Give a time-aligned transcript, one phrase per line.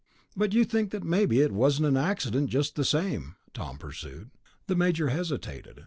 [0.35, 4.31] "But you think that maybe it wasn't an accident, just the same," Tom pursued.
[4.65, 5.79] The major hesitated.